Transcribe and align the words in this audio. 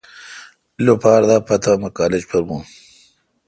رل 0.85 1.23
دا 1.29 1.37
پتا 1.47 1.71
مہ 1.81 1.89
کالج 1.97 2.23
پر 2.29 2.41
بھون 2.47 2.61